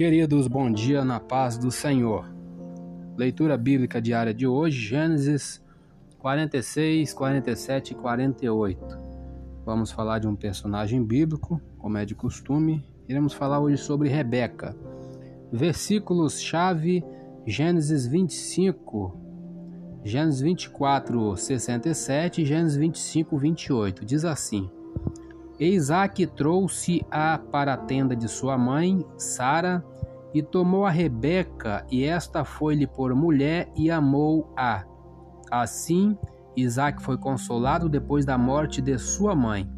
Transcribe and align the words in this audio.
Queridos, 0.00 0.48
bom 0.48 0.72
dia 0.72 1.04
na 1.04 1.20
paz 1.20 1.58
do 1.58 1.70
Senhor. 1.70 2.24
Leitura 3.18 3.54
bíblica 3.58 4.00
diária 4.00 4.32
de 4.32 4.46
hoje, 4.46 4.80
Gênesis 4.80 5.62
46, 6.18 7.12
47 7.12 7.90
e 7.90 7.94
48. 7.96 8.98
Vamos 9.62 9.92
falar 9.92 10.18
de 10.18 10.26
um 10.26 10.34
personagem 10.34 11.04
bíblico, 11.04 11.60
como 11.76 11.98
é 11.98 12.06
de 12.06 12.14
costume. 12.14 12.82
Iremos 13.06 13.34
falar 13.34 13.60
hoje 13.60 13.76
sobre 13.76 14.08
Rebeca. 14.08 14.74
Versículos-chave, 15.52 17.04
Gênesis 17.46 18.06
25, 18.06 19.20
Gênesis 20.02 20.40
24, 20.40 21.36
67 21.36 22.40
e 22.40 22.46
Gênesis 22.46 22.78
25, 22.78 23.36
28. 23.36 24.06
Diz 24.06 24.24
assim: 24.24 24.70
e 25.60 25.74
Isaac 25.74 26.26
trouxe-a 26.28 27.36
para 27.36 27.74
a 27.74 27.76
tenda 27.76 28.16
de 28.16 28.26
sua 28.26 28.56
mãe, 28.56 29.04
Sara, 29.18 29.84
e 30.32 30.42
tomou 30.42 30.86
a 30.86 30.90
Rebeca, 30.90 31.84
e 31.90 32.04
esta 32.04 32.44
foi-lhe 32.44 32.86
por 32.86 33.14
mulher, 33.14 33.70
e 33.76 33.90
amou-a. 33.90 34.84
Assim, 35.50 36.16
Isaac 36.56 37.02
foi 37.02 37.16
consolado 37.16 37.88
depois 37.88 38.24
da 38.24 38.38
morte 38.38 38.80
de 38.80 38.96
sua 38.98 39.34
mãe. 39.34 39.68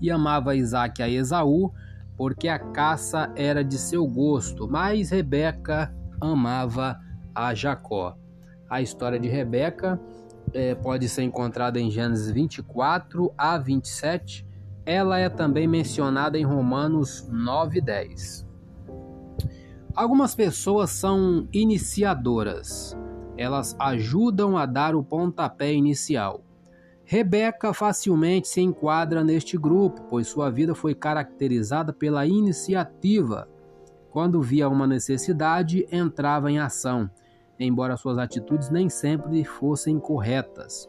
E 0.00 0.10
amava 0.10 0.56
Isaac 0.56 1.02
a 1.02 1.08
Esaú, 1.08 1.72
porque 2.16 2.48
a 2.48 2.58
caça 2.58 3.32
era 3.36 3.62
de 3.62 3.78
seu 3.78 4.06
gosto, 4.06 4.68
mas 4.68 5.10
Rebeca 5.10 5.94
amava 6.20 6.98
a 7.34 7.54
Jacó. 7.54 8.16
A 8.68 8.82
história 8.82 9.18
de 9.18 9.28
Rebeca 9.28 10.00
é, 10.52 10.74
pode 10.74 11.08
ser 11.08 11.22
encontrada 11.22 11.78
em 11.78 11.90
Gênesis 11.90 12.30
24 12.30 13.32
a 13.36 13.56
27, 13.56 14.46
ela 14.84 15.18
é 15.18 15.28
também 15.28 15.66
mencionada 15.66 16.38
em 16.38 16.44
Romanos 16.44 17.28
9:10. 17.30 18.49
Algumas 19.94 20.34
pessoas 20.36 20.90
são 20.90 21.48
iniciadoras. 21.52 22.96
Elas 23.36 23.74
ajudam 23.78 24.56
a 24.56 24.64
dar 24.64 24.94
o 24.94 25.02
pontapé 25.02 25.72
inicial. 25.72 26.42
Rebeca 27.04 27.74
facilmente 27.74 28.46
se 28.46 28.60
enquadra 28.60 29.24
neste 29.24 29.58
grupo, 29.58 30.02
pois 30.08 30.28
sua 30.28 30.48
vida 30.48 30.76
foi 30.76 30.94
caracterizada 30.94 31.92
pela 31.92 32.24
iniciativa. 32.24 33.48
Quando 34.10 34.40
via 34.40 34.68
uma 34.68 34.86
necessidade, 34.86 35.86
entrava 35.90 36.50
em 36.50 36.60
ação, 36.60 37.10
embora 37.58 37.96
suas 37.96 38.16
atitudes 38.16 38.70
nem 38.70 38.88
sempre 38.88 39.44
fossem 39.44 39.98
corretas. 39.98 40.88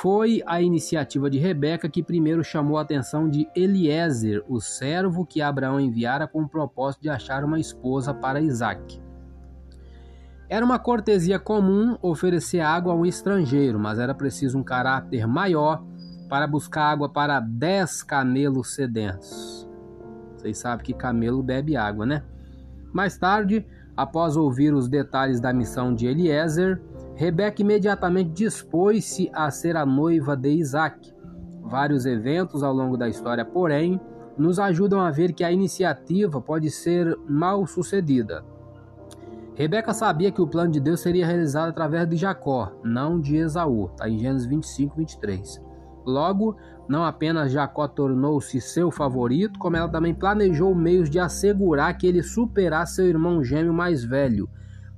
Foi 0.00 0.42
a 0.44 0.60
iniciativa 0.60 1.30
de 1.30 1.38
Rebeca 1.38 1.88
que 1.88 2.02
primeiro 2.02 2.42
chamou 2.42 2.78
a 2.78 2.82
atenção 2.82 3.28
de 3.28 3.48
Eliezer, 3.54 4.44
o 4.48 4.60
servo 4.60 5.24
que 5.24 5.40
Abraão 5.40 5.78
enviara 5.78 6.26
com 6.26 6.42
o 6.42 6.48
propósito 6.48 7.02
de 7.02 7.08
achar 7.08 7.44
uma 7.44 7.60
esposa 7.60 8.12
para 8.12 8.40
Isaac. 8.40 9.00
Era 10.48 10.66
uma 10.66 10.80
cortesia 10.80 11.38
comum 11.38 11.96
oferecer 12.02 12.58
água 12.58 12.92
a 12.92 12.96
um 12.96 13.06
estrangeiro, 13.06 13.78
mas 13.78 14.00
era 14.00 14.12
preciso 14.12 14.58
um 14.58 14.64
caráter 14.64 15.28
maior 15.28 15.84
para 16.28 16.48
buscar 16.48 16.90
água 16.90 17.08
para 17.08 17.38
dez 17.38 18.02
camelos 18.02 18.74
sedentos. 18.74 19.68
Vocês 20.36 20.58
sabem 20.58 20.84
que 20.84 20.92
camelo 20.92 21.40
bebe 21.40 21.76
água, 21.76 22.04
né? 22.04 22.24
Mais 22.92 23.16
tarde, 23.16 23.64
após 23.96 24.36
ouvir 24.36 24.74
os 24.74 24.88
detalhes 24.88 25.40
da 25.40 25.52
missão 25.52 25.94
de 25.94 26.06
Eliezer, 26.08 26.82
Rebeca 27.16 27.62
imediatamente 27.62 28.30
dispôs-se 28.30 29.30
a 29.32 29.50
ser 29.50 29.76
a 29.76 29.86
noiva 29.86 30.36
de 30.36 30.50
Isaac. 30.50 31.14
Vários 31.62 32.06
eventos 32.06 32.62
ao 32.62 32.74
longo 32.74 32.96
da 32.96 33.08
história, 33.08 33.44
porém, 33.44 34.00
nos 34.36 34.58
ajudam 34.58 35.00
a 35.00 35.10
ver 35.10 35.32
que 35.32 35.44
a 35.44 35.52
iniciativa 35.52 36.40
pode 36.40 36.70
ser 36.70 37.16
mal 37.28 37.66
sucedida. 37.66 38.44
Rebeca 39.54 39.94
sabia 39.94 40.32
que 40.32 40.42
o 40.42 40.48
plano 40.48 40.72
de 40.72 40.80
Deus 40.80 41.00
seria 41.00 41.24
realizado 41.24 41.68
através 41.68 42.08
de 42.08 42.16
Jacó, 42.16 42.72
não 42.82 43.20
de 43.20 43.36
Esaú, 43.36 43.86
está 43.92 44.08
em 44.08 44.18
Gênesis 44.18 44.46
25, 44.48 44.96
23. 44.96 45.62
Logo, 46.04 46.56
não 46.88 47.04
apenas 47.04 47.52
Jacó 47.52 47.86
tornou-se 47.86 48.60
seu 48.60 48.90
favorito, 48.90 49.58
como 49.60 49.76
ela 49.76 49.88
também 49.88 50.12
planejou 50.12 50.74
meios 50.74 51.08
de 51.08 51.20
assegurar 51.20 51.96
que 51.96 52.06
ele 52.06 52.22
superasse 52.22 52.96
seu 52.96 53.06
irmão 53.06 53.44
gêmeo 53.44 53.72
mais 53.72 54.04
velho. 54.04 54.48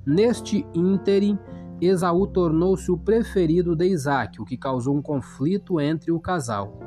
Neste 0.05 0.65
ínterim, 0.73 1.37
Esaú 1.79 2.25
tornou-se 2.25 2.91
o 2.91 2.97
preferido 2.97 3.75
de 3.75 3.85
Isaac, 3.85 4.41
o 4.41 4.45
que 4.45 4.57
causou 4.57 4.95
um 4.95 5.01
conflito 5.01 5.79
entre 5.79 6.11
o 6.11 6.19
casal. 6.19 6.79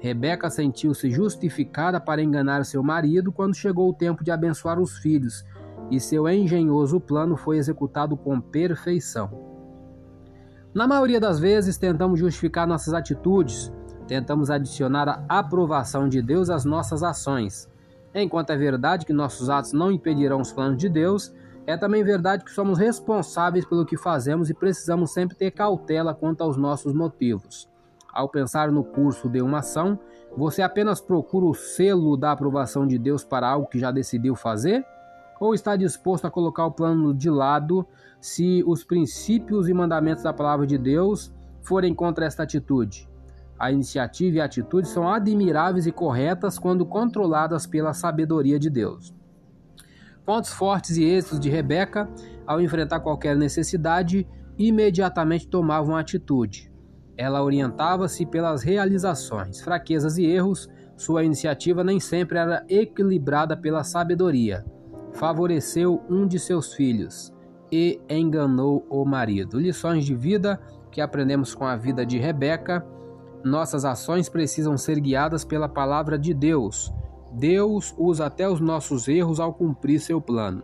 Rebeca 0.00 0.48
sentiu-se 0.48 1.10
justificada 1.10 2.00
para 2.00 2.22
enganar 2.22 2.64
seu 2.64 2.82
marido 2.82 3.30
quando 3.30 3.54
chegou 3.54 3.90
o 3.90 3.94
tempo 3.94 4.24
de 4.24 4.30
abençoar 4.30 4.80
os 4.80 4.96
filhos, 4.98 5.44
e 5.90 6.00
seu 6.00 6.28
engenhoso 6.28 6.98
plano 6.98 7.36
foi 7.36 7.58
executado 7.58 8.16
com 8.16 8.40
perfeição. 8.40 9.30
Na 10.72 10.86
maioria 10.86 11.20
das 11.20 11.38
vezes, 11.38 11.76
tentamos 11.76 12.20
justificar 12.20 12.66
nossas 12.66 12.94
atitudes, 12.94 13.72
tentamos 14.06 14.50
adicionar 14.50 15.24
a 15.28 15.38
aprovação 15.38 16.08
de 16.08 16.22
Deus 16.22 16.48
às 16.48 16.64
nossas 16.64 17.02
ações. 17.02 17.68
Enquanto 18.14 18.50
é 18.50 18.56
verdade 18.56 19.04
que 19.04 19.12
nossos 19.12 19.50
atos 19.50 19.72
não 19.72 19.92
impedirão 19.92 20.40
os 20.40 20.52
planos 20.52 20.78
de 20.78 20.88
Deus, 20.88 21.34
é 21.68 21.76
também 21.76 22.02
verdade 22.02 22.44
que 22.44 22.50
somos 22.50 22.78
responsáveis 22.78 23.66
pelo 23.66 23.84
que 23.84 23.98
fazemos 23.98 24.48
e 24.48 24.54
precisamos 24.54 25.12
sempre 25.12 25.36
ter 25.36 25.50
cautela 25.50 26.14
quanto 26.14 26.40
aos 26.40 26.56
nossos 26.56 26.94
motivos. 26.94 27.68
Ao 28.10 28.26
pensar 28.26 28.72
no 28.72 28.82
curso 28.82 29.28
de 29.28 29.42
uma 29.42 29.58
ação, 29.58 29.98
você 30.34 30.62
apenas 30.62 30.98
procura 30.98 31.44
o 31.44 31.52
selo 31.52 32.16
da 32.16 32.32
aprovação 32.32 32.86
de 32.86 32.98
Deus 32.98 33.22
para 33.22 33.50
algo 33.50 33.68
que 33.68 33.78
já 33.78 33.90
decidiu 33.90 34.34
fazer? 34.34 34.82
Ou 35.38 35.52
está 35.52 35.76
disposto 35.76 36.24
a 36.24 36.30
colocar 36.30 36.64
o 36.64 36.72
plano 36.72 37.12
de 37.12 37.28
lado 37.28 37.86
se 38.18 38.64
os 38.66 38.82
princípios 38.82 39.68
e 39.68 39.74
mandamentos 39.74 40.24
da 40.24 40.32
palavra 40.32 40.66
de 40.66 40.78
Deus 40.78 41.30
forem 41.60 41.94
contra 41.94 42.24
esta 42.24 42.44
atitude? 42.44 43.06
A 43.58 43.70
iniciativa 43.70 44.38
e 44.38 44.40
a 44.40 44.46
atitude 44.46 44.88
são 44.88 45.06
admiráveis 45.06 45.86
e 45.86 45.92
corretas 45.92 46.58
quando 46.58 46.86
controladas 46.86 47.66
pela 47.66 47.92
sabedoria 47.92 48.58
de 48.58 48.70
Deus. 48.70 49.18
Pontos 50.28 50.52
fortes 50.52 50.98
e 50.98 51.04
êxitos 51.04 51.40
de 51.40 51.48
Rebeca, 51.48 52.06
ao 52.46 52.60
enfrentar 52.60 53.00
qualquer 53.00 53.34
necessidade, 53.34 54.28
imediatamente 54.58 55.48
tomavam 55.48 55.96
atitude. 55.96 56.70
Ela 57.16 57.42
orientava-se 57.42 58.26
pelas 58.26 58.62
realizações, 58.62 59.62
fraquezas 59.62 60.18
e 60.18 60.26
erros, 60.26 60.68
sua 60.98 61.24
iniciativa 61.24 61.82
nem 61.82 61.98
sempre 61.98 62.36
era 62.36 62.62
equilibrada 62.68 63.56
pela 63.56 63.82
sabedoria. 63.82 64.66
Favoreceu 65.14 66.02
um 66.10 66.26
de 66.26 66.38
seus 66.38 66.74
filhos 66.74 67.32
e 67.72 67.98
enganou 68.06 68.86
o 68.90 69.06
marido. 69.06 69.58
Lições 69.58 70.04
de 70.04 70.14
vida 70.14 70.60
que 70.92 71.00
aprendemos 71.00 71.54
com 71.54 71.64
a 71.64 71.74
vida 71.74 72.04
de 72.04 72.18
Rebeca. 72.18 72.86
Nossas 73.42 73.82
ações 73.86 74.28
precisam 74.28 74.76
ser 74.76 75.00
guiadas 75.00 75.42
pela 75.42 75.70
palavra 75.70 76.18
de 76.18 76.34
Deus 76.34 76.92
Deus 77.32 77.94
usa 77.98 78.26
até 78.26 78.48
os 78.48 78.60
nossos 78.60 79.08
erros 79.08 79.38
ao 79.40 79.52
cumprir 79.52 80.00
seu 80.00 80.20
plano. 80.20 80.62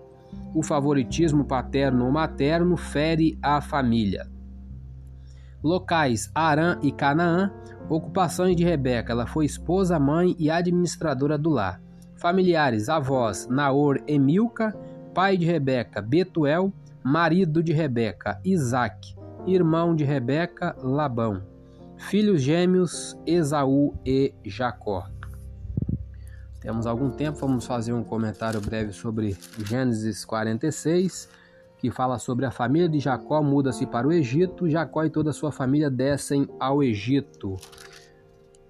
O 0.54 0.62
favoritismo 0.62 1.44
paterno 1.44 2.06
ou 2.06 2.12
materno 2.12 2.76
fere 2.76 3.38
a 3.42 3.60
família. 3.60 4.28
Locais: 5.62 6.30
Arã 6.34 6.78
e 6.82 6.92
Canaã. 6.92 7.50
Ocupações 7.88 8.56
de 8.56 8.64
Rebeca: 8.64 9.12
ela 9.12 9.26
foi 9.26 9.44
esposa, 9.44 9.98
mãe 9.98 10.34
e 10.38 10.50
administradora 10.50 11.38
do 11.38 11.50
lar. 11.50 11.80
Familiares: 12.16 12.88
avós 12.88 13.46
Naor 13.48 14.00
e 14.06 14.18
Milca. 14.18 14.74
Pai 15.14 15.36
de 15.36 15.46
Rebeca: 15.46 16.00
Betuel. 16.02 16.72
Marido 17.02 17.62
de 17.62 17.72
Rebeca: 17.72 18.40
Isaac. 18.44 19.14
Irmão 19.46 19.94
de 19.94 20.04
Rebeca: 20.04 20.74
Labão. 20.82 21.42
Filhos 21.96 22.42
gêmeos: 22.42 23.18
Esaú 23.26 23.94
e 24.04 24.34
Jacó. 24.44 25.06
Temos 26.64 26.86
algum 26.86 27.10
tempo, 27.10 27.36
vamos 27.40 27.66
fazer 27.66 27.92
um 27.92 28.02
comentário 28.02 28.58
breve 28.58 28.90
sobre 28.90 29.36
Gênesis 29.66 30.24
46, 30.24 31.28
que 31.76 31.90
fala 31.90 32.18
sobre 32.18 32.46
a 32.46 32.50
família 32.50 32.88
de 32.88 32.98
Jacó 32.98 33.42
muda-se 33.42 33.84
para 33.84 34.08
o 34.08 34.12
Egito, 34.12 34.66
Jacó 34.66 35.04
e 35.04 35.10
toda 35.10 35.28
a 35.28 35.34
sua 35.34 35.52
família 35.52 35.90
descem 35.90 36.48
ao 36.58 36.82
Egito. 36.82 37.54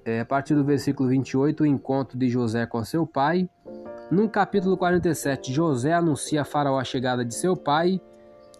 É, 0.05 0.19
a 0.19 0.25
partir 0.25 0.56
do 0.56 0.64
versículo 0.64 1.08
28, 1.08 1.62
o 1.62 1.67
encontro 1.67 2.19
de 2.19 2.29
José 2.29 2.67
com 2.67 2.85
seu 2.85 3.06
pai. 3.06 3.49
No 4.11 4.29
capítulo 4.29 4.76
47, 4.76 5.52
José 5.52 5.93
anuncia 5.93 6.43
a 6.43 6.44
Faraó 6.44 6.81
a 6.81 6.85
chegada 6.85 7.25
de 7.25 7.32
seu 7.32 7.56
pai. 7.56 8.00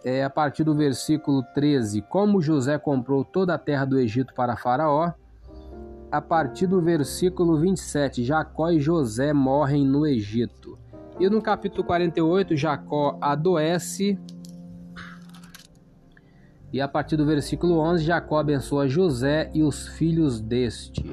É, 0.01 0.23
a 0.23 0.29
partir 0.29 0.63
do 0.63 0.73
versículo 0.73 1.43
13, 1.53 2.01
como 2.03 2.41
José 2.41 2.77
comprou 2.77 3.25
toda 3.25 3.55
a 3.55 3.57
terra 3.57 3.83
do 3.83 3.99
Egito 3.99 4.33
para 4.33 4.55
Faraó 4.55 5.11
a 6.15 6.21
partir 6.21 6.65
do 6.65 6.81
versículo 6.81 7.59
27, 7.59 8.23
Jacó 8.23 8.69
e 8.71 8.79
José 8.79 9.33
morrem 9.33 9.85
no 9.85 10.07
Egito. 10.07 10.79
E 11.19 11.29
no 11.29 11.41
capítulo 11.41 11.83
48, 11.83 12.55
Jacó 12.55 13.17
adoece. 13.19 14.17
E 16.71 16.79
a 16.79 16.87
partir 16.87 17.17
do 17.17 17.25
versículo 17.25 17.79
11, 17.79 18.05
Jacó 18.05 18.37
abençoa 18.37 18.87
José 18.87 19.51
e 19.53 19.61
os 19.61 19.89
filhos 19.89 20.39
deste. 20.39 21.03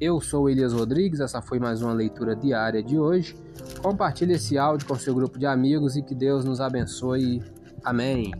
Eu 0.00 0.18
sou 0.18 0.48
Elias 0.48 0.72
Rodrigues, 0.72 1.20
essa 1.20 1.42
foi 1.42 1.58
mais 1.58 1.82
uma 1.82 1.92
leitura 1.92 2.34
diária 2.34 2.82
de 2.82 2.98
hoje. 2.98 3.36
Compartilhe 3.82 4.32
esse 4.32 4.56
áudio 4.56 4.88
com 4.88 4.94
seu 4.94 5.14
grupo 5.14 5.38
de 5.38 5.44
amigos 5.44 5.94
e 5.94 6.02
que 6.02 6.14
Deus 6.14 6.42
nos 6.42 6.58
abençoe. 6.58 7.42
Amém. 7.84 8.32